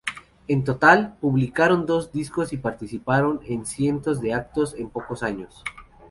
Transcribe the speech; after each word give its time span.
En 0.47 0.63
total, 0.63 1.15
publicaron 1.21 1.85
dos 1.85 2.11
discos 2.11 2.53
y 2.53 2.57
participaron 2.57 3.39
en 3.45 3.67
cientos 3.67 4.19
de 4.19 4.33
actos 4.33 4.73
en 4.73 4.89
pocos 4.89 5.21
años. 5.21 5.63